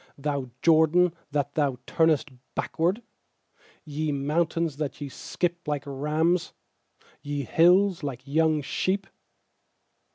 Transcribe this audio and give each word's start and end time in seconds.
Thou 0.17 0.49
Jordan, 0.63 1.13
that 1.29 1.53
thou 1.53 1.77
turnest 1.85 2.31
backward? 2.55 3.03
6Ye 3.87 4.11
mountains, 4.11 4.77
that 4.77 4.99
ye 4.99 5.09
skip 5.09 5.67
like 5.67 5.83
rams, 5.85 6.53
Ye 7.21 7.43
hills, 7.43 8.01
like 8.01 8.25
young 8.25 8.63
sheep? 8.63 9.05